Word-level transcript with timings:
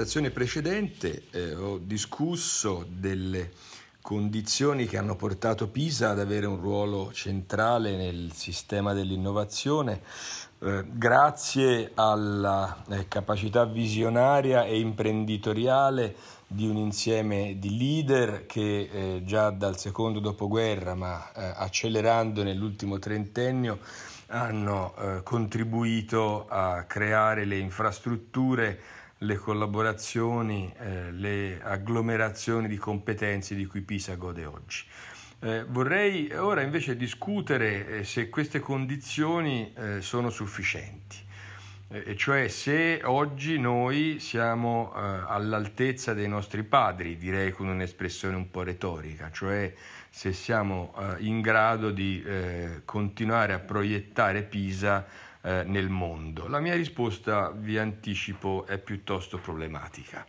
conversazione 0.00 0.30
precedente 0.30 1.24
eh, 1.30 1.54
ho 1.54 1.78
discusso 1.78 2.86
delle 2.88 3.50
condizioni 4.00 4.86
che 4.86 4.96
hanno 4.96 5.14
portato 5.14 5.68
Pisa 5.68 6.10
ad 6.10 6.18
avere 6.18 6.46
un 6.46 6.58
ruolo 6.58 7.12
centrale 7.12 7.96
nel 7.96 8.32
sistema 8.32 8.94
dell'innovazione, 8.94 10.00
eh, 10.60 10.84
grazie 10.86 11.90
alla 11.94 12.82
eh, 12.88 13.08
capacità 13.08 13.66
visionaria 13.66 14.64
e 14.64 14.80
imprenditoriale 14.80 16.14
di 16.46 16.66
un 16.66 16.76
insieme 16.76 17.58
di 17.58 17.76
leader 17.76 18.46
che 18.46 18.88
eh, 18.90 19.22
già 19.24 19.50
dal 19.50 19.76
secondo 19.76 20.18
dopoguerra, 20.18 20.94
ma 20.94 21.30
eh, 21.32 21.52
accelerando 21.56 22.42
nell'ultimo 22.42 22.98
trentennio, 22.98 23.80
hanno 24.28 24.94
eh, 24.96 25.22
contribuito 25.22 26.46
a 26.48 26.84
creare 26.84 27.44
le 27.44 27.58
infrastrutture 27.58 28.80
le 29.22 29.36
collaborazioni, 29.36 30.72
eh, 30.78 31.12
le 31.12 31.60
agglomerazioni 31.62 32.68
di 32.68 32.76
competenze 32.76 33.54
di 33.54 33.66
cui 33.66 33.82
Pisa 33.82 34.14
gode 34.14 34.44
oggi. 34.46 34.84
Eh, 35.42 35.64
vorrei 35.68 36.32
ora 36.32 36.62
invece 36.62 36.96
discutere 36.96 37.98
eh, 37.98 38.04
se 38.04 38.28
queste 38.28 38.60
condizioni 38.60 39.72
eh, 39.74 40.00
sono 40.00 40.30
sufficienti, 40.30 41.16
eh, 41.88 42.02
e 42.06 42.16
cioè 42.16 42.48
se 42.48 43.00
oggi 43.04 43.58
noi 43.58 44.18
siamo 44.20 44.92
eh, 44.94 45.00
all'altezza 45.26 46.14
dei 46.14 46.28
nostri 46.28 46.62
padri, 46.62 47.16
direi 47.16 47.52
con 47.52 47.68
un'espressione 47.68 48.36
un 48.36 48.50
po' 48.50 48.62
retorica, 48.62 49.30
cioè 49.30 49.72
se 50.12 50.32
siamo 50.32 50.92
in 51.18 51.40
grado 51.40 51.92
di 51.92 52.20
continuare 52.84 53.52
a 53.52 53.60
proiettare 53.60 54.42
Pisa 54.42 55.06
eh, 55.42 55.64
nel 55.64 55.88
mondo? 55.88 56.48
La 56.48 56.60
mia 56.60 56.74
risposta, 56.74 57.50
vi 57.50 57.78
anticipo, 57.78 58.66
è 58.66 58.78
piuttosto 58.78 59.38
problematica. 59.38 60.26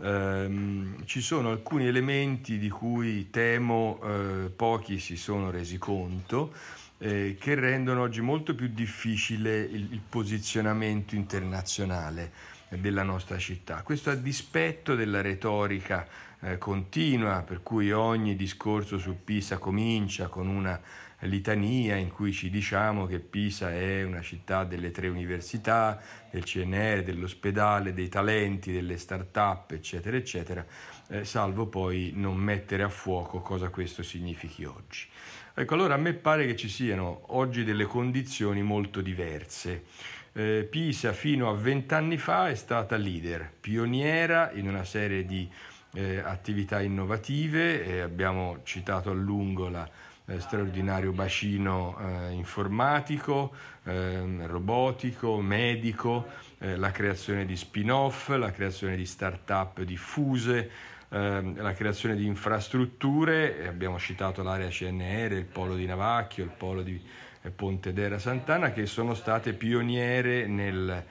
Eh, 0.00 0.94
ci 1.04 1.20
sono 1.20 1.50
alcuni 1.50 1.86
elementi 1.86 2.58
di 2.58 2.68
cui 2.68 3.30
temo 3.30 4.00
eh, 4.02 4.50
pochi 4.54 4.98
si 5.00 5.16
sono 5.16 5.50
resi 5.50 5.76
conto 5.76 6.52
eh, 6.98 7.36
che 7.38 7.54
rendono 7.54 8.02
oggi 8.02 8.20
molto 8.20 8.54
più 8.54 8.68
difficile 8.68 9.58
il, 9.60 9.92
il 9.92 10.00
posizionamento 10.08 11.14
internazionale 11.14 12.32
della 12.68 13.02
nostra 13.02 13.38
città. 13.38 13.82
Questo 13.82 14.10
a 14.10 14.14
dispetto 14.14 14.94
della 14.94 15.20
retorica 15.20 16.06
eh, 16.40 16.58
continua, 16.58 17.42
per 17.42 17.62
cui 17.62 17.90
ogni 17.92 18.36
discorso 18.36 18.98
su 18.98 19.16
Pisa 19.24 19.58
comincia 19.58 20.28
con 20.28 20.48
una 20.48 20.78
litania 21.26 21.96
in 21.96 22.10
cui 22.10 22.32
ci 22.32 22.48
diciamo 22.48 23.06
che 23.06 23.18
Pisa 23.18 23.72
è 23.72 24.04
una 24.04 24.20
città 24.20 24.64
delle 24.64 24.92
tre 24.92 25.08
università, 25.08 26.00
del 26.30 26.44
CNR, 26.44 27.02
dell'ospedale, 27.02 27.92
dei 27.92 28.08
talenti, 28.08 28.72
delle 28.72 28.96
start-up, 28.96 29.72
eccetera, 29.72 30.16
eccetera, 30.16 30.64
eh, 31.08 31.24
salvo 31.24 31.66
poi 31.66 32.12
non 32.14 32.36
mettere 32.36 32.84
a 32.84 32.88
fuoco 32.88 33.40
cosa 33.40 33.68
questo 33.68 34.02
significhi 34.02 34.64
oggi. 34.64 35.08
Ecco, 35.54 35.74
allora 35.74 35.94
a 35.94 35.98
me 35.98 36.14
pare 36.14 36.46
che 36.46 36.54
ci 36.54 36.68
siano 36.68 37.22
oggi 37.34 37.64
delle 37.64 37.84
condizioni 37.84 38.62
molto 38.62 39.00
diverse. 39.00 39.84
Eh, 40.32 40.68
Pisa 40.70 41.12
fino 41.12 41.50
a 41.50 41.54
vent'anni 41.54 42.16
fa 42.16 42.48
è 42.48 42.54
stata 42.54 42.96
leader, 42.96 43.50
pioniera 43.58 44.52
in 44.52 44.68
una 44.68 44.84
serie 44.84 45.24
di 45.24 45.50
eh, 45.94 46.18
attività 46.18 46.80
innovative, 46.80 48.02
abbiamo 48.02 48.60
citato 48.62 49.10
a 49.10 49.14
lungo 49.14 49.68
la 49.68 49.88
eh, 50.28 50.40
straordinario 50.40 51.12
bacino 51.12 51.96
eh, 51.98 52.32
informatico, 52.32 53.52
eh, 53.84 54.46
robotico, 54.46 55.40
medico, 55.40 56.26
eh, 56.58 56.76
la 56.76 56.90
creazione 56.90 57.46
di 57.46 57.56
spin-off, 57.56 58.28
la 58.28 58.50
creazione 58.50 58.94
di 58.94 59.06
start-up 59.06 59.80
diffuse, 59.82 60.70
ehm, 61.08 61.60
la 61.62 61.72
creazione 61.72 62.14
di 62.14 62.26
infrastrutture, 62.26 63.66
abbiamo 63.66 63.98
citato 63.98 64.42
l'area 64.42 64.68
CNR, 64.68 65.32
il 65.32 65.46
polo 65.46 65.74
di 65.74 65.86
Navacchio, 65.86 66.44
il 66.44 66.52
polo 66.54 66.82
di 66.82 67.00
eh, 67.42 67.50
Ponte 67.50 67.94
d'Era 67.94 68.18
Sant'Anna, 68.18 68.72
che 68.72 68.84
sono 68.84 69.14
state 69.14 69.54
pioniere 69.54 70.46
nel 70.46 71.04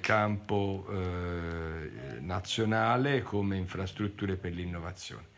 campo 0.00 0.86
eh, 0.88 1.90
nazionale 2.20 3.22
come 3.22 3.56
infrastrutture 3.56 4.36
per 4.36 4.52
l'innovazione. 4.52 5.36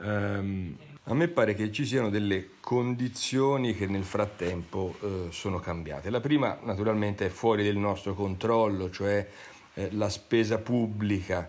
Um, 0.00 0.76
a 1.10 1.14
me 1.14 1.28
pare 1.28 1.54
che 1.54 1.72
ci 1.72 1.86
siano 1.86 2.10
delle 2.10 2.50
condizioni 2.60 3.74
che 3.74 3.86
nel 3.86 4.04
frattempo 4.04 4.94
eh, 5.00 5.26
sono 5.30 5.58
cambiate. 5.58 6.10
La 6.10 6.20
prima 6.20 6.58
naturalmente 6.62 7.26
è 7.26 7.30
fuori 7.30 7.62
del 7.62 7.78
nostro 7.78 8.14
controllo, 8.14 8.90
cioè 8.90 9.26
eh, 9.74 9.88
la 9.92 10.10
spesa 10.10 10.58
pubblica 10.58 11.48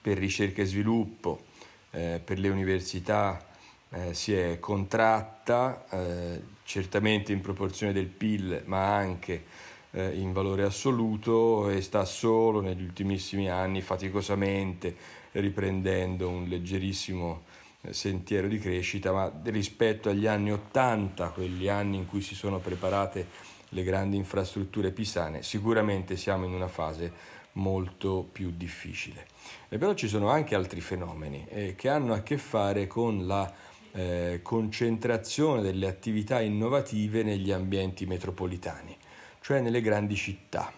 per 0.00 0.16
ricerca 0.16 0.62
e 0.62 0.64
sviluppo, 0.64 1.42
eh, 1.90 2.20
per 2.24 2.38
le 2.38 2.48
università 2.48 3.44
eh, 3.90 4.14
si 4.14 4.32
è 4.32 4.58
contratta, 4.58 5.84
eh, 5.90 6.42
certamente 6.64 7.32
in 7.32 7.42
proporzione 7.42 7.92
del 7.92 8.06
PIL, 8.06 8.62
ma 8.64 8.94
anche 8.94 9.44
eh, 9.90 10.16
in 10.16 10.32
valore 10.32 10.62
assoluto 10.62 11.68
e 11.68 11.82
sta 11.82 12.06
solo 12.06 12.62
negli 12.62 12.82
ultimissimi 12.82 13.50
anni 13.50 13.82
faticosamente 13.82 14.96
riprendendo 15.32 16.28
un 16.28 16.44
leggerissimo 16.44 17.42
sentiero 17.90 18.48
di 18.48 18.58
crescita, 18.58 19.12
ma 19.12 19.32
rispetto 19.44 20.08
agli 20.08 20.26
anni 20.26 20.52
80, 20.52 21.28
quegli 21.30 21.68
anni 21.68 21.96
in 21.96 22.06
cui 22.06 22.20
si 22.20 22.34
sono 22.34 22.58
preparate 22.58 23.26
le 23.70 23.82
grandi 23.82 24.16
infrastrutture 24.16 24.90
pisane, 24.90 25.42
sicuramente 25.42 26.16
siamo 26.16 26.44
in 26.44 26.52
una 26.52 26.68
fase 26.68 27.36
molto 27.52 28.26
più 28.30 28.52
difficile. 28.56 29.26
E 29.68 29.78
però 29.78 29.94
ci 29.94 30.08
sono 30.08 30.28
anche 30.28 30.54
altri 30.54 30.80
fenomeni 30.80 31.44
eh, 31.48 31.74
che 31.74 31.88
hanno 31.88 32.14
a 32.14 32.22
che 32.22 32.38
fare 32.38 32.86
con 32.86 33.26
la 33.26 33.52
eh, 33.92 34.40
concentrazione 34.42 35.62
delle 35.62 35.86
attività 35.86 36.40
innovative 36.40 37.22
negli 37.22 37.50
ambienti 37.50 38.06
metropolitani, 38.06 38.96
cioè 39.40 39.60
nelle 39.60 39.80
grandi 39.80 40.14
città. 40.14 40.72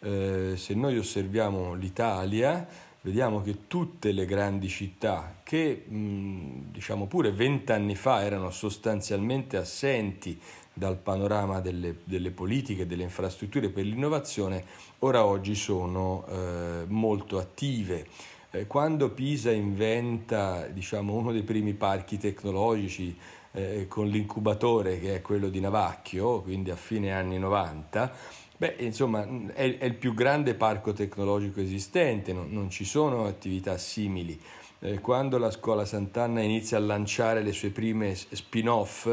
Eh, 0.00 0.54
se 0.56 0.74
noi 0.74 0.98
osserviamo 0.98 1.74
l'Italia, 1.74 2.66
vediamo 3.02 3.42
che 3.42 3.66
tutte 3.66 4.12
le 4.12 4.26
grandi 4.26 4.68
città 4.68 5.40
che 5.42 5.84
diciamo 5.86 7.06
pure 7.06 7.32
vent'anni 7.32 7.94
fa 7.94 8.22
erano 8.22 8.50
sostanzialmente 8.50 9.56
assenti 9.56 10.40
dal 10.72 10.96
panorama 10.96 11.60
delle, 11.60 11.96
delle, 12.04 12.30
politiche, 12.30 12.86
delle 12.86 13.02
infrastrutture 13.02 13.68
per 13.68 13.84
l'innovazione, 13.84 14.64
ora 15.00 15.24
oggi 15.24 15.54
sono 15.54 16.24
eh, 16.28 16.84
molto 16.86 17.38
attive. 17.38 18.06
Eh, 18.50 18.66
quando 18.66 19.10
Pisa 19.10 19.50
inventa 19.50 20.66
diciamo, 20.68 21.12
uno 21.12 21.32
dei 21.32 21.42
primi 21.42 21.74
parchi 21.74 22.16
tecnologici 22.16 23.14
eh, 23.52 23.86
con 23.86 24.06
l'incubatore 24.08 24.98
che 24.98 25.16
è 25.16 25.20
quello 25.20 25.48
di 25.48 25.60
Navacchio, 25.60 26.40
quindi 26.40 26.70
a 26.70 26.76
fine 26.76 27.12
anni 27.12 27.38
90, 27.38 28.12
Beh, 28.56 28.76
insomma, 28.78 29.26
è, 29.52 29.78
è, 29.78 29.84
il 29.84 29.94
più 29.94 30.14
grande 30.14 30.54
parco 30.54 30.92
tecnologico 30.92 31.60
esistente, 31.60 32.32
non, 32.32 32.48
non 32.50 32.70
ci 32.70 32.84
sono 32.84 33.26
attività 33.26 33.76
simili. 33.76 34.38
Eh, 34.84 34.98
quando 35.00 35.38
la 35.38 35.50
scuola 35.52 35.84
Sant'Anna 35.84 36.40
inizia 36.40 36.76
a 36.76 36.80
lanciare 36.80 37.42
le 37.42 37.52
sue 37.52 37.70
prime 37.70 38.14
spin-off, 38.16 39.06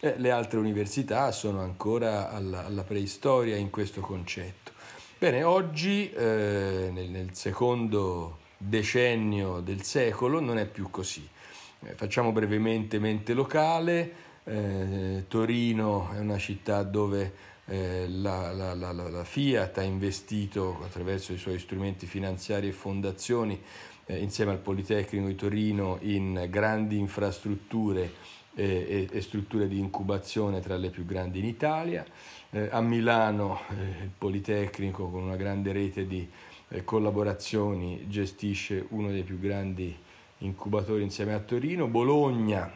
eh, 0.00 0.14
le 0.16 0.30
altre 0.32 0.58
università 0.58 1.30
sono 1.30 1.60
ancora 1.60 2.30
alla, 2.30 2.64
alla, 2.66 2.82
preistoria 2.82 3.56
in 3.56 3.70
questo 3.70 4.00
concetto. 4.00 4.72
Bene, 5.18 5.44
oggi, 5.44 6.10
eh, 6.10 6.90
nel, 6.92 7.08
nel, 7.08 7.34
secondo 7.34 8.38
decennio 8.56 9.60
del 9.60 9.82
secolo, 9.82 10.40
non 10.40 10.58
è 10.58 10.66
più 10.66 10.90
così. 10.90 11.28
Eh, 11.84 11.94
facciamo 11.94 12.32
brevemente 12.32 12.98
mente 12.98 13.32
locale. 13.32 14.12
Eh, 14.44 15.24
Torino 15.28 16.10
è 16.12 16.18
una 16.18 16.38
città 16.38 16.82
dove 16.82 17.32
eh, 17.72 18.06
la, 18.06 18.52
la, 18.52 18.74
la, 18.74 18.92
la, 18.92 19.24
Fiat 19.24 19.78
ha 19.78 19.82
investito 19.82 20.80
attraverso 20.84 21.32
i 21.32 21.38
suoi 21.38 21.58
strumenti 21.58 22.04
finanziari 22.04 22.68
e 22.68 22.72
fondazioni 22.72 23.58
eh, 24.04 24.18
insieme 24.18 24.50
al 24.50 24.58
Politecnico 24.58 25.26
di 25.26 25.34
Torino 25.34 25.96
in 26.02 26.48
grandi 26.50 26.98
infrastrutture 26.98 28.12
e, 28.54 28.64
e, 28.64 29.08
e, 29.10 29.20
strutture 29.22 29.68
di 29.68 29.78
incubazione 29.78 30.60
tra 30.60 30.76
le 30.76 30.90
più 30.90 31.06
grandi 31.06 31.38
in 31.38 31.46
Italia. 31.46 32.04
Eh, 32.50 32.68
a 32.70 32.82
Milano 32.82 33.60
eh, 33.70 34.02
il 34.02 34.10
Politecnico 34.18 35.08
con 35.08 35.22
una 35.22 35.36
grande 35.36 35.72
rete 35.72 36.06
di 36.06 36.28
eh, 36.68 36.84
collaborazioni 36.84 38.06
gestisce 38.06 38.84
uno 38.90 39.08
dei 39.08 39.22
più 39.22 39.38
grandi 39.38 39.96
incubatori 40.38 41.02
insieme 41.02 41.32
a 41.32 41.38
Torino. 41.38 41.86
Bologna, 41.86 42.70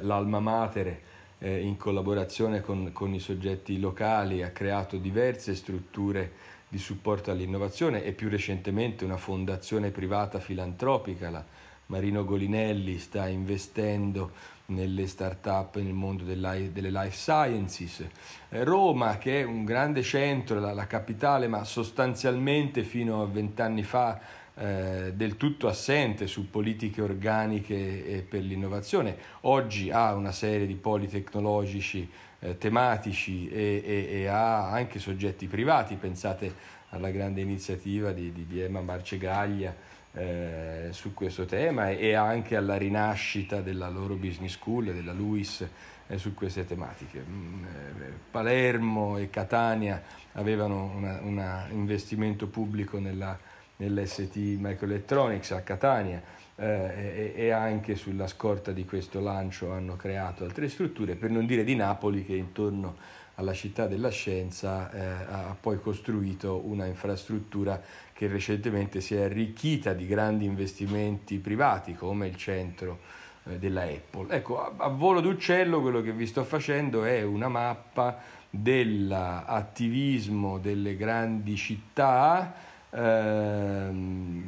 l'alma 0.00 0.40
mater, 0.40 1.00
eh, 1.44 1.60
in 1.60 1.76
collaborazione 1.76 2.62
con, 2.62 2.90
con, 2.94 3.12
i 3.12 3.20
soggetti 3.20 3.78
locali 3.78 4.42
ha 4.42 4.48
creato 4.50 4.96
diverse 4.96 5.54
strutture 5.54 6.52
di 6.66 6.78
supporto 6.78 7.30
all'innovazione 7.30 8.02
e 8.02 8.12
più 8.12 8.30
recentemente 8.30 9.04
una 9.04 9.18
fondazione 9.18 9.90
privata 9.90 10.40
filantropica, 10.40 11.28
la 11.28 11.44
Marino 11.86 12.24
Golinelli 12.24 12.98
sta 12.98 13.28
investendo 13.28 14.32
nelle 14.66 15.06
start-up 15.06 15.76
nel 15.76 15.92
mondo 15.92 16.24
delle 16.24 16.70
life 16.72 17.10
sciences. 17.14 18.02
Eh, 18.48 18.64
Roma, 18.64 19.18
che 19.18 19.40
è 19.40 19.44
un 19.44 19.66
grande 19.66 20.02
centro, 20.02 20.58
la, 20.58 20.72
la 20.72 20.86
capitale, 20.86 21.46
ma 21.46 21.62
sostanzialmente 21.64 22.84
fino 22.84 23.20
a 23.20 23.26
vent'anni 23.26 23.82
fa 23.82 24.18
eh, 24.56 25.12
del 25.14 25.36
tutto 25.36 25.66
assente 25.66 26.26
su 26.26 26.50
politiche 26.50 27.02
organiche 27.02 28.24
per 28.28 28.42
l'innovazione, 28.42 29.16
oggi 29.42 29.90
ha 29.90 30.14
una 30.14 30.32
serie 30.32 30.66
di 30.66 30.74
poli 30.74 31.08
tecnologici 31.08 32.08
eh, 32.44 32.58
tematici 32.58 33.48
e, 33.48 33.82
e, 33.84 34.08
e, 34.20 34.26
ha 34.26 34.70
anche 34.70 34.98
soggetti 34.98 35.46
privati, 35.46 35.96
pensate 35.96 36.72
alla 36.90 37.10
grande 37.10 37.40
iniziativa 37.40 38.12
di, 38.12 38.32
di, 38.32 38.46
di 38.46 38.60
Emma 38.60 38.80
Marcegaglia 38.80 39.74
eh, 40.12 40.88
su 40.90 41.14
questo 41.14 41.44
tema 41.46 41.90
e, 41.90 42.08
e, 42.08 42.14
anche 42.14 42.54
alla 42.54 42.76
rinascita 42.76 43.60
della 43.60 43.88
loro 43.88 44.14
business 44.14 44.52
school, 44.52 44.92
della 44.92 45.12
LUIS, 45.12 45.66
eh, 46.06 46.18
su 46.18 46.34
queste 46.34 46.66
tematiche. 46.66 47.24
Mm, 47.26 47.64
eh, 47.64 48.12
Palermo 48.30 49.16
e 49.16 49.30
Catania 49.30 50.02
avevano 50.32 50.92
un 50.94 51.66
investimento 51.70 52.46
pubblico 52.46 52.98
nella, 52.98 53.36
nell'ST 53.84 54.36
Microelectronics 54.36 55.52
a 55.52 55.60
Catania 55.60 56.20
eh, 56.56 56.64
e, 56.64 57.32
e, 57.36 57.50
anche 57.50 57.96
sulla 57.96 58.26
scorta 58.26 58.72
di 58.72 58.84
questo 58.84 59.20
lancio 59.20 59.72
hanno 59.72 59.96
creato 59.96 60.44
altre 60.44 60.68
strutture, 60.68 61.16
per 61.16 61.30
non 61.30 61.46
dire 61.46 61.64
di 61.64 61.74
Napoli 61.74 62.22
che 62.24 62.34
intorno 62.34 62.96
alla 63.36 63.52
città 63.52 63.88
della 63.88 64.10
scienza 64.10 64.92
eh, 64.92 65.00
ha 65.00 65.56
poi 65.58 65.80
costruito 65.80 66.60
una 66.64 66.86
infrastruttura 66.86 67.82
che 68.12 68.28
recentemente 68.28 69.00
si 69.00 69.16
è 69.16 69.22
arricchita 69.22 69.92
di 69.92 70.06
grandi 70.06 70.44
investimenti 70.44 71.38
privati 71.38 71.94
come 71.94 72.28
il 72.28 72.36
centro 72.36 73.00
eh, 73.44 73.58
della 73.58 73.82
Apple. 73.82 74.32
Ecco, 74.32 74.62
a, 74.62 74.72
a 74.76 74.86
volo 74.88 75.20
d'uccello 75.20 75.80
quello 75.80 76.00
che 76.00 76.12
vi 76.12 76.26
sto 76.26 76.44
facendo 76.44 77.02
è 77.04 77.22
una 77.22 77.48
mappa 77.48 78.20
dell'attivismo 78.48 80.58
delle 80.58 80.96
grandi 80.96 81.56
città 81.56 82.72
ehm, 82.94 84.44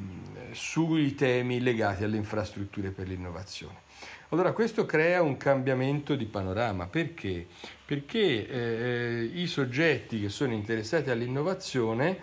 sui 0.53 1.15
temi 1.15 1.61
legati 1.61 2.05
alle 2.05 2.17
infrastrutture 2.17 2.91
per 2.91 3.09
l'innovazione. 3.09 3.85
Allora 4.31 4.53
questo 4.53 4.87
crea 4.87 5.23
un 5.23 5.37
cambiamento 5.37 6.17
di 6.17 6.25
panorama, 6.25 6.87
perché? 6.87 7.47
Perché 7.85 8.49
eh, 8.49 9.31
i 9.33 9.47
soggetti 9.47 10.21
che 10.21 10.29
sono 10.29 10.53
interessati 10.53 11.11
all'innovazione, 11.11 12.19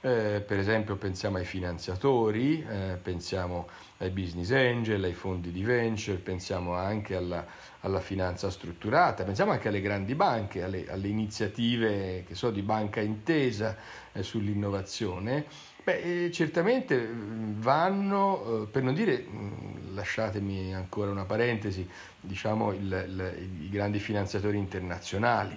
eh, 0.00 0.40
per 0.46 0.58
esempio 0.58 0.94
pensiamo 0.94 1.38
ai 1.38 1.44
finanziatori, 1.44 2.64
eh, 2.64 2.96
pensiamo 3.02 3.66
ai 3.98 4.10
business 4.10 4.52
angel, 4.52 5.02
ai 5.02 5.12
fondi 5.12 5.50
di 5.50 5.64
venture, 5.64 6.18
pensiamo 6.18 6.74
anche 6.74 7.16
alla, 7.16 7.44
alla 7.80 7.98
finanza 7.98 8.48
strutturata, 8.50 9.24
pensiamo 9.24 9.50
anche 9.50 9.66
alle 9.66 9.80
grandi 9.80 10.14
banche, 10.14 10.62
alle, 10.62 10.86
alle 10.88 11.08
iniziative 11.08 12.24
so, 12.30 12.52
di 12.52 12.62
banca 12.62 13.00
intesa 13.00 13.76
sull'innovazione, 14.22 15.46
Beh, 15.88 16.24
eh, 16.26 16.30
certamente 16.30 16.98
mm, 16.98 17.62
vanno, 17.62 18.64
eh, 18.64 18.66
per 18.66 18.82
non 18.82 18.92
dire, 18.92 19.24
mm, 19.26 19.94
lasciatemi 19.94 20.74
ancora 20.74 21.10
una 21.10 21.24
parentesi, 21.24 21.88
diciamo 22.20 22.72
il, 22.72 23.04
il, 23.08 23.62
i 23.62 23.70
grandi 23.70 23.98
finanziatori 23.98 24.58
internazionali, 24.58 25.56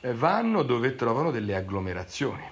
eh, 0.00 0.14
vanno 0.14 0.62
dove 0.62 0.94
trovano 0.94 1.30
delle 1.30 1.54
agglomerazioni, 1.54 2.42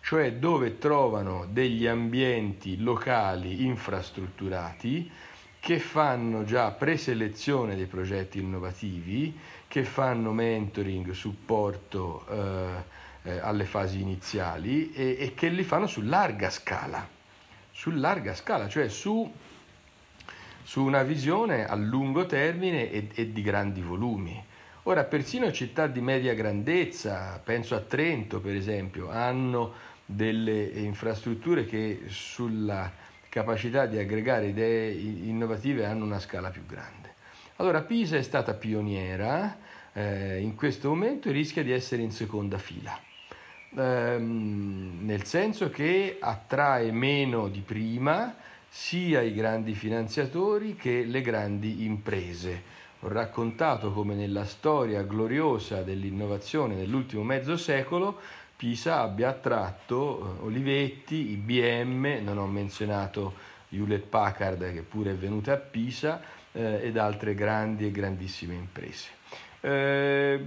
cioè 0.00 0.32
dove 0.32 0.78
trovano 0.78 1.46
degli 1.46 1.86
ambienti 1.86 2.80
locali 2.80 3.66
infrastrutturati 3.66 5.10
che 5.60 5.78
fanno 5.78 6.44
già 6.44 6.70
preselezione 6.70 7.76
dei 7.76 7.84
progetti 7.84 8.38
innovativi, 8.38 9.38
che 9.68 9.84
fanno 9.84 10.32
mentoring, 10.32 11.10
supporto. 11.10 12.24
Eh, 12.30 13.08
eh, 13.22 13.38
alle 13.38 13.64
fasi 13.64 14.00
iniziali 14.00 14.92
e, 14.92 15.16
e, 15.18 15.34
che 15.34 15.48
li 15.48 15.62
fanno 15.62 15.86
su 15.86 16.02
larga 16.02 16.50
scala, 16.50 17.06
su 17.70 17.90
larga 17.90 18.34
scala, 18.34 18.68
cioè 18.68 18.88
su, 18.88 19.30
su 20.62 20.82
una 20.82 21.02
visione 21.02 21.66
a 21.66 21.74
lungo 21.74 22.26
termine 22.26 22.90
e, 22.90 23.08
e 23.14 23.32
di 23.32 23.42
grandi 23.42 23.82
volumi. 23.82 24.44
Ora, 24.84 25.04
persino 25.04 25.52
città 25.52 25.86
di 25.86 26.00
media 26.00 26.32
grandezza, 26.32 27.40
penso 27.44 27.74
a 27.74 27.80
Trento 27.80 28.40
per 28.40 28.54
esempio, 28.54 29.10
hanno 29.10 29.88
delle 30.06 30.62
infrastrutture 30.62 31.66
che 31.66 32.04
sulla 32.06 32.90
capacità 33.28 33.86
di 33.86 33.98
aggregare 33.98 34.48
idee 34.48 34.90
innovative 34.92 35.84
hanno 35.84 36.04
una 36.04 36.18
scala 36.18 36.48
più 36.48 36.64
grande. 36.66 37.14
Allora 37.56 37.82
Pisa 37.82 38.16
è 38.16 38.22
stata 38.22 38.54
pioniera 38.54 39.58
eh, 39.92 40.40
in 40.40 40.54
questo 40.54 40.88
momento 40.88 41.30
rischia 41.30 41.62
di 41.62 41.70
essere 41.70 42.00
in 42.02 42.10
seconda 42.10 42.56
fila 42.56 42.98
ehm, 43.76 44.98
nel 45.02 45.24
senso 45.24 45.70
che 45.70 46.18
attrae 46.20 46.90
meno 46.92 47.48
di 47.48 47.60
prima 47.60 48.34
sia 48.68 49.20
i 49.20 49.34
grandi 49.34 49.74
finanziatori 49.74 50.76
che 50.76 51.04
le 51.04 51.22
grandi 51.22 51.84
imprese. 51.84 52.78
Ho 53.00 53.08
raccontato 53.08 53.92
come 53.92 54.14
nella 54.14 54.44
storia 54.44 55.02
gloriosa 55.02 55.82
dell'innovazione 55.82 56.74
nell'ultimo 56.74 57.22
mezzo 57.22 57.56
secolo 57.56 58.18
Pisa 58.60 59.00
abbia 59.00 59.30
attratto 59.30 60.36
eh, 60.38 60.44
Olivetti, 60.44 61.30
IBM, 61.30 62.22
non 62.22 62.36
ho 62.36 62.46
menzionato 62.46 63.32
Hewlett 63.70 64.04
Packard 64.04 64.70
che 64.74 64.82
pure 64.82 65.12
è 65.12 65.14
venuta 65.14 65.54
a 65.54 65.56
Pisa, 65.56 66.20
eh, 66.52 66.80
ed 66.82 66.98
altre 66.98 67.34
grandi 67.34 67.86
e 67.86 67.90
grandissime 67.90 68.52
imprese. 68.52 69.19
Eh, 69.62 70.40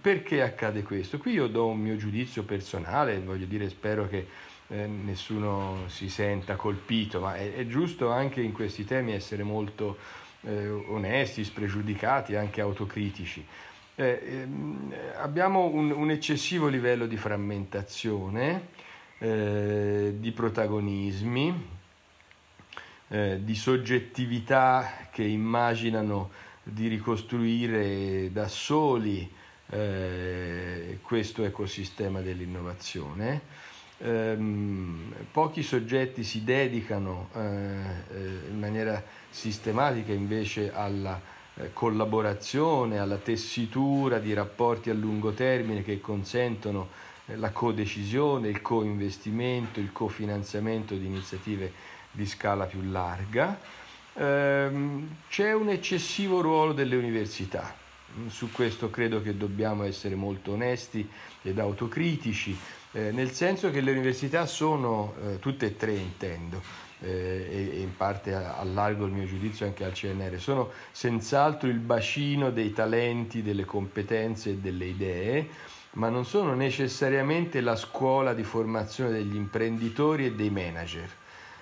perché 0.00 0.42
accade 0.42 0.82
questo? 0.82 1.18
Qui 1.18 1.32
io 1.32 1.46
do 1.46 1.66
un 1.68 1.78
mio 1.78 1.96
giudizio 1.96 2.42
personale, 2.42 3.20
voglio 3.20 3.46
dire, 3.46 3.68
spero 3.68 4.08
che 4.08 4.26
eh, 4.68 4.86
nessuno 4.86 5.84
si 5.86 6.08
senta 6.08 6.56
colpito, 6.56 7.20
ma 7.20 7.36
è, 7.36 7.54
è, 7.54 7.66
giusto 7.66 8.10
anche 8.10 8.40
in 8.40 8.52
questi 8.52 8.84
temi 8.84 9.12
essere 9.12 9.44
molto 9.44 9.96
eh, 10.42 10.68
onesti, 10.68 11.44
spregiudicati, 11.44 12.34
anche 12.34 12.60
autocritici. 12.60 13.46
Eh, 13.94 14.20
ehm, 14.24 14.94
abbiamo 15.16 15.66
un, 15.66 15.90
un, 15.90 16.10
eccessivo 16.10 16.66
livello 16.66 17.06
di 17.06 17.16
frammentazione, 17.16 18.68
eh, 19.18 20.14
di 20.18 20.32
protagonismi, 20.32 21.68
eh, 23.08 23.38
di 23.42 23.54
soggettività 23.54 25.08
che 25.12 25.22
immaginano 25.22 26.30
di 26.68 26.88
ricostruire 26.88 28.32
da 28.32 28.48
soli 28.48 29.30
eh, 29.68 30.98
questo 31.00 31.44
ecosistema 31.44 32.20
dell'innovazione. 32.20 33.40
Ehm, 33.98 35.14
pochi 35.30 35.62
soggetti 35.62 36.24
si 36.24 36.42
dedicano 36.42 37.28
eh, 37.34 37.40
eh 37.40 38.50
in 38.50 38.58
maniera 38.58 39.02
sistematica 39.30 40.12
invece 40.12 40.72
alla 40.74 41.20
eh, 41.54 41.72
collaborazione, 41.72 42.98
alla 42.98 43.16
tessitura 43.16 44.18
di 44.18 44.34
rapporti 44.34 44.90
a 44.90 44.94
lungo 44.94 45.32
termine 45.32 45.82
che 45.82 46.00
consentono 46.00 46.88
eh, 47.26 47.36
la 47.36 47.52
codecisione, 47.52 48.48
il 48.48 48.60
co-investimento, 48.60 49.78
il 49.78 49.92
cofinanziamento 49.92 50.94
di 50.96 51.06
iniziative 51.06 51.72
di 52.10 52.26
scala 52.26 52.64
più 52.64 52.80
larga 52.82 53.84
ehm, 54.16 55.16
c'è 55.28 55.52
un 55.52 55.68
eccessivo 55.68 56.40
ruolo 56.40 56.72
delle 56.72 56.96
università. 56.96 57.74
Su 58.28 58.50
questo 58.50 58.88
credo 58.88 59.20
che 59.20 59.36
dobbiamo 59.36 59.82
essere 59.84 60.14
molto 60.14 60.52
onesti 60.52 61.06
ed 61.42 61.58
autocritici, 61.58 62.56
eh, 62.92 63.10
nel 63.12 63.30
senso 63.32 63.70
che 63.70 63.82
le 63.82 63.90
università 63.90 64.46
sono, 64.46 65.14
eh, 65.22 65.38
tutte 65.38 65.66
e 65.66 65.76
tre 65.76 65.92
intendo, 65.92 66.62
eh, 67.00 67.70
e, 67.74 67.80
in 67.80 67.94
parte 67.94 68.34
allargo 68.34 69.04
il 69.04 69.12
mio 69.12 69.26
giudizio 69.26 69.66
anche 69.66 69.84
al 69.84 69.92
CNR, 69.92 70.40
sono 70.40 70.70
senz'altro 70.92 71.68
il 71.68 71.78
bacino 71.78 72.50
dei 72.50 72.72
talenti, 72.72 73.42
delle 73.42 73.66
competenze 73.66 74.50
e 74.50 74.56
delle 74.56 74.86
idee, 74.86 75.48
ma 75.92 76.08
non 76.08 76.24
sono 76.24 76.54
necessariamente 76.54 77.60
la 77.60 77.76
scuola 77.76 78.32
di 78.32 78.44
formazione 78.44 79.10
degli 79.10 79.36
imprenditori 79.36 80.26
e 80.26 80.32
dei 80.32 80.50
manager 80.50 81.10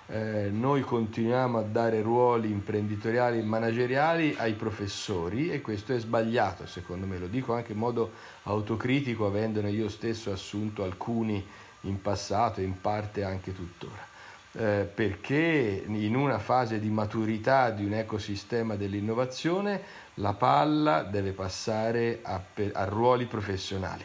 eh, 0.06 0.50
noi 0.50 0.82
continuiamo 0.82 1.58
a 1.58 1.62
dare 1.62 2.02
ruoli 2.02 2.50
imprenditoriali 2.50 3.38
e 3.38 3.42
manageriali 3.42 4.34
ai 4.36 4.52
professori 4.52 5.50
e 5.50 5.62
questo 5.62 5.94
è 5.94 5.98
sbagliato 5.98 6.66
secondo 6.66 7.06
me, 7.06 7.18
lo 7.18 7.26
dico 7.26 7.54
anche 7.54 7.72
in 7.72 7.78
modo 7.78 8.12
autocritico 8.42 9.26
avendone 9.26 9.70
io 9.70 9.88
stesso 9.88 10.30
assunto 10.30 10.84
alcuni 10.84 11.44
in 11.82 12.02
passato 12.02 12.60
e 12.60 12.64
in 12.64 12.80
parte 12.80 13.24
anche 13.24 13.54
tuttora. 13.54 14.12
Eh, 14.56 14.88
perché 14.94 15.82
in 15.84 16.14
una 16.14 16.38
fase 16.38 16.78
di 16.78 16.88
maturità 16.88 17.70
di 17.70 17.84
un 17.84 17.94
ecosistema 17.94 18.76
dell'innovazione 18.76 19.82
la 20.14 20.32
palla 20.32 21.02
deve 21.02 21.32
passare 21.32 22.20
a, 22.22 22.40
a 22.72 22.84
ruoli 22.84 23.24
professionali, 23.24 24.04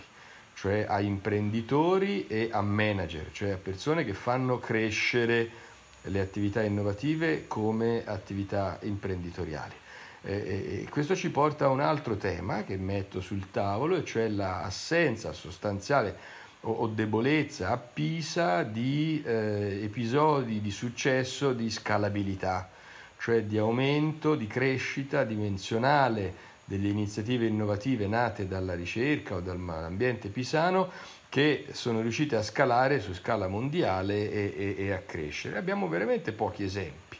cioè 0.55 0.87
a 0.89 1.01
imprenditori 1.01 2.25
e 2.25 2.49
a 2.51 2.61
manager, 2.61 3.29
cioè 3.31 3.51
a 3.51 3.57
persone 3.57 4.03
che 4.03 4.13
fanno 4.13 4.57
crescere 4.57 5.67
le 6.03 6.19
attività 6.19 6.61
innovative 6.61 7.47
come 7.47 8.03
attività 8.05 8.77
imprenditoriali. 8.81 9.73
Eh, 10.21 10.85
questo 10.89 11.15
ci 11.15 11.29
porta 11.29 11.65
a 11.65 11.69
un 11.69 11.79
altro 11.79 12.17
tema 12.17 12.63
che 12.63 12.75
metto 12.77 13.21
sul 13.21 13.51
tavolo, 13.51 13.95
e 13.95 14.03
cioè 14.03 14.27
l'assenza 14.27 15.31
sostanziale 15.31 16.37
o 16.61 16.87
debolezza 16.87 17.69
a 17.69 17.77
Pisa 17.77 18.63
di 18.63 19.23
eh, 19.25 19.79
episodi 19.81 20.59
di 20.59 20.71
successo 20.71 21.53
di 21.53 21.69
scalabilità, 21.69 22.69
cioè 23.17 23.43
di 23.43 23.57
aumento, 23.57 24.35
di 24.35 24.45
crescita 24.45 25.23
dimensionale 25.23 26.47
delle 26.65 26.89
iniziative 26.89 27.47
innovative 27.47 28.07
nate 28.07 28.47
dalla 28.47 28.75
ricerca 28.75 29.35
o 29.35 29.39
dall'ambiente 29.39 30.27
pisano 30.27 30.91
che 31.29 31.67
sono 31.71 32.01
riuscite 32.01 32.35
a 32.35 32.43
scalare 32.43 32.99
su 32.99 33.13
scala 33.13 33.47
mondiale 33.47 34.31
e, 34.31 34.75
e, 34.77 34.85
e 34.85 34.91
a 34.91 34.99
crescere. 34.99 35.57
Abbiamo 35.57 35.87
veramente 35.87 36.31
pochi 36.31 36.63
esempi. 36.63 37.17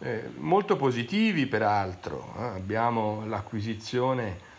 Eh, 0.00 0.24
molto 0.38 0.76
positivi 0.76 1.46
peraltro, 1.46 2.34
eh? 2.38 2.42
abbiamo 2.42 3.24
l'acquisizione 3.26 4.52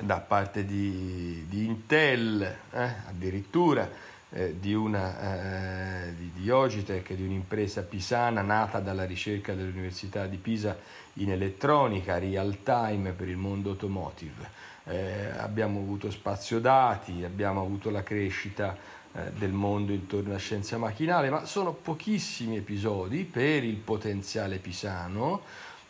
da 0.00 0.18
parte 0.18 0.64
di, 0.64 1.44
di 1.46 1.66
Intel, 1.66 2.42
eh? 2.72 2.94
addirittura 3.06 3.88
eh, 4.36 4.58
di, 4.58 4.74
una, 4.74 6.06
eh, 6.06 6.14
di, 6.16 6.32
di 6.34 6.50
Ogitech, 6.50 7.12
di 7.14 7.22
un'impresa 7.22 7.82
pisana 7.82 8.42
nata 8.42 8.80
dalla 8.80 9.04
ricerca 9.04 9.54
dell'Università 9.54 10.26
di 10.26 10.38
Pisa 10.38 10.76
in 11.14 11.30
elettronica, 11.30 12.18
real 12.18 12.58
time 12.64 13.12
per 13.12 13.28
il 13.28 13.36
mondo 13.36 13.70
automotive. 13.70 14.72
Eh, 14.86 15.30
abbiamo 15.38 15.78
avuto 15.78 16.10
spazio 16.10 16.58
dati, 16.58 17.22
abbiamo 17.22 17.60
avuto 17.60 17.90
la 17.90 18.02
crescita 18.02 18.76
eh, 19.12 19.30
del 19.38 19.52
mondo 19.52 19.92
intorno 19.92 20.30
alla 20.30 20.38
scienza 20.38 20.76
macchinale, 20.78 21.30
ma 21.30 21.44
sono 21.44 21.72
pochissimi 21.72 22.56
episodi 22.56 23.22
per 23.22 23.62
il 23.62 23.76
potenziale 23.76 24.56
pisano 24.58 25.42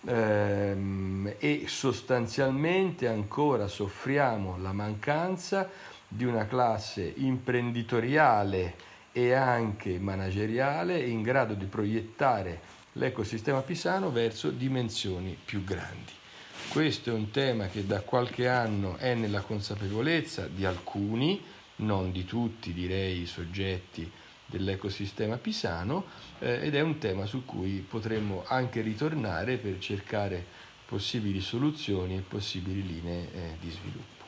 ehm, 0.06 1.32
e 1.38 1.64
sostanzialmente 1.66 3.08
ancora 3.08 3.68
soffriamo 3.68 4.58
la 4.60 4.72
mancanza 4.72 5.92
di 6.14 6.24
una 6.24 6.46
classe 6.46 7.12
imprenditoriale 7.16 8.76
e 9.10 9.32
anche 9.32 9.98
manageriale 9.98 11.00
in 11.00 11.22
grado 11.22 11.54
di 11.54 11.64
proiettare 11.64 12.60
l'ecosistema 12.92 13.62
pisano 13.62 14.12
verso 14.12 14.50
dimensioni 14.50 15.36
più 15.44 15.64
grandi. 15.64 16.12
Questo 16.68 17.10
è 17.10 17.12
un 17.12 17.30
tema 17.30 17.66
che 17.66 17.84
da 17.84 18.00
qualche 18.02 18.48
anno 18.48 18.96
è 18.96 19.14
nella 19.14 19.40
consapevolezza 19.40 20.46
di 20.46 20.64
alcuni, 20.64 21.42
non 21.76 22.12
di 22.12 22.24
tutti 22.24 22.72
direi 22.72 23.26
soggetti 23.26 24.08
dell'ecosistema 24.46 25.36
pisano 25.36 26.04
eh, 26.38 26.60
ed 26.62 26.76
è 26.76 26.80
un 26.80 26.98
tema 26.98 27.26
su 27.26 27.44
cui 27.44 27.84
potremmo 27.86 28.44
anche 28.46 28.82
ritornare 28.82 29.56
per 29.56 29.78
cercare 29.80 30.44
possibili 30.86 31.40
soluzioni 31.40 32.16
e 32.16 32.20
possibili 32.20 32.86
linee 32.86 33.28
eh, 33.32 33.56
di 33.60 33.70
sviluppo. 33.70 34.23